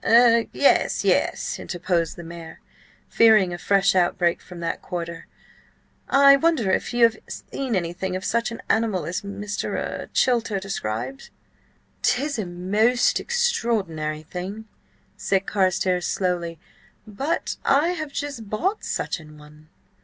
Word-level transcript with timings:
"Er–yes, 0.03 1.05
yes," 1.05 1.59
interposed 1.59 2.15
the 2.15 2.23
mayor, 2.23 2.59
fearing 3.07 3.53
a 3.53 3.57
fresh 3.59 3.93
outbreak 3.93 4.41
from 4.41 4.59
that 4.59 4.81
quarter. 4.81 5.27
"I 6.09 6.37
wonder 6.37 6.71
if 6.71 6.91
you 6.91 7.03
have 7.03 7.17
seen 7.29 7.75
anything 7.75 8.15
of 8.15 8.25
such 8.25 8.49
an 8.49 8.63
animal 8.67 9.05
as 9.05 9.21
Mr.–er–Chilter–described?" 9.21 11.29
"'Tis 12.01 12.39
a 12.39 12.47
most 12.47 13.19
extraordinary 13.19 14.23
thing," 14.23 14.65
said 15.17 15.45
Carstares 15.45 16.07
slowly, 16.07 16.57
"but 17.05 17.57
I 17.63 17.89
have 17.89 18.11
just 18.11 18.49
bought 18.49 18.83
such 18.83 19.19
an 19.19 19.37
one." 19.37 19.69